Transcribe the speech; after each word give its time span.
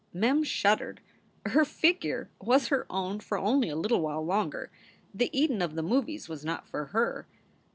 Mem 0.13 0.41
shuddered. 0.43 0.99
Her 1.45 1.63
figure 1.63 2.27
was 2.41 2.69
her 2.69 2.87
own 2.89 3.19
for 3.19 3.37
only 3.37 3.69
a 3.69 3.75
little 3.75 4.01
while 4.01 4.25
longer. 4.25 4.71
The 5.13 5.29
Eden 5.31 5.61
of 5.61 5.75
the 5.75 5.83
movies 5.83 6.27
was 6.27 6.43
not 6.43 6.67
for 6.67 6.85
her. 6.85 7.27